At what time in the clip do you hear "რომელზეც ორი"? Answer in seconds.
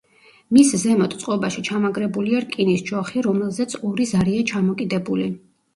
3.31-4.13